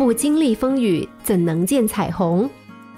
[0.00, 2.48] 不经历风雨，怎能见彩虹？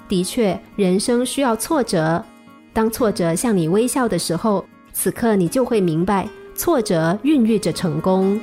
[0.07, 2.23] 的确，人生需要挫折。
[2.71, 8.39] 当挫折向你微笑的时候，此刻你就会明白，挫折孕育着成功。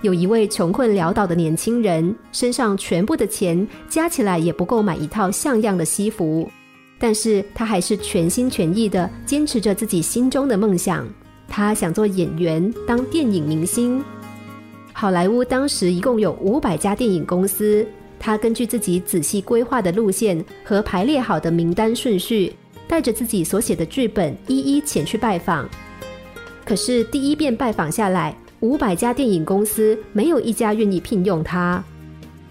[0.00, 6.50] 有一位穷困潦倒的年轻人，身上全部的钱加起来也不够买一套像样的西服，
[6.98, 11.06] 但是他还是全心全意的坚持着自己心中的梦想。
[11.48, 14.02] 他想做演员，当电影明星。
[15.04, 17.86] 好莱坞当时一共有五百家电影公司，
[18.18, 22.50] 他根据自己仔细规划的路线和排列好的名单顺序。
[22.88, 25.68] 带着自己所写的剧本，一一前去拜访。
[26.64, 31.84] 可是第一遍拜访下来，五百家电影公司没有一家愿意聘用他。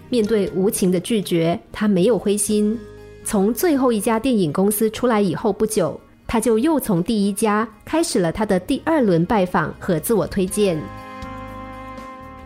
[0.08, 2.78] 面对无情的拒绝，他没有灰心。
[3.24, 10.80] 从最后一家电影公司出来以后不久，他就又从第一家开始了他的第二轮拜访和自我推荐。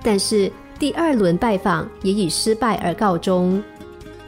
[0.03, 3.63] 但是第二轮拜访也以失败而告终。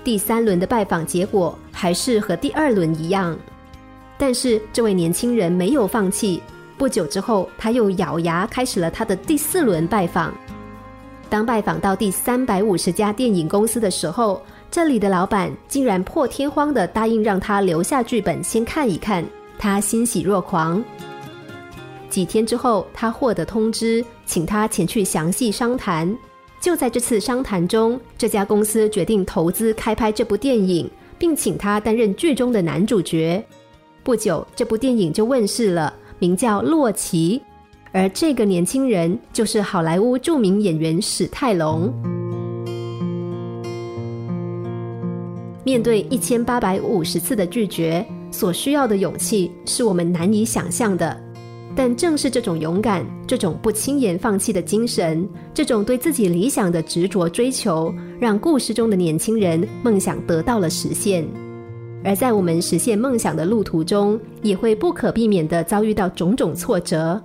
[0.02, 3.36] 第三轮的拜访结果还是和第二轮一样。
[4.18, 6.42] 但是这位年轻人没有放弃。
[6.76, 10.34] 不久之后，他又咬牙开始了他的第四轮拜访。
[11.28, 19.24] 当拜访到第三百五十家电影公司的时候，这里的老板竟然破天荒的答应让他留下剧本先看一看。
[19.58, 20.82] 他欣喜若狂。
[22.10, 26.14] 几天之后，他获得通知，请他前去详细商谈。
[26.60, 33.42] 就在这次商谈中，这家公司决定投资开拍这部电影，并请他担任剧中的男主角。
[34.02, 37.38] 不久，这部电影就问世了，名叫《洛奇》，
[37.92, 41.90] 而这个年轻人就是好莱坞著名演员史泰龙。
[45.64, 51.29] 面对一千八百五十次的拒绝，所需要的勇气是我们难以想象的。
[51.76, 61.24] 但正是这种勇敢，这种不轻言放弃的精神，这种对自己理想的执着追求，让故事中的年轻人梦想得到了实现。
[62.02, 67.20] 而在我们实现梦想的路途中，也会不可避免地遭遇到种种挫折。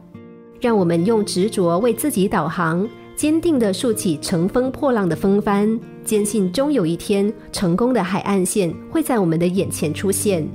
[0.62, 10.48] 让我们用执着为自己导航，坚定地竖起乘风破浪的风帆，坚信终有一天，成功的海岸线会在我们的眼前出现。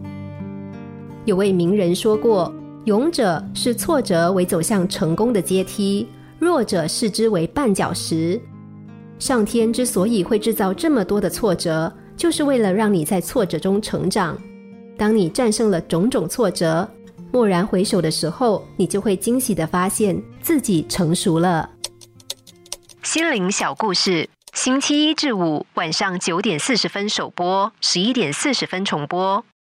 [1.25, 2.53] 有位名人说过
[2.85, 6.07] ：“勇者是挫折为走向成功的阶梯，
[6.39, 8.41] 弱者视之为绊脚石。”
[9.19, 11.93] 上天之所以会制造这么多的挫折。
[12.21, 14.37] 就是为了让你在挫折中成长。
[14.99, 16.87] 当你战胜了种种挫折，
[17.33, 21.71] 蓦然回首的时候，你就会惊喜的发现自己成熟了。
[23.03, 29.43] 心灵小故事，星期一至五晚上九点四十分首播，十一点四十分重播。